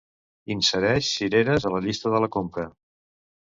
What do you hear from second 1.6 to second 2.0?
a la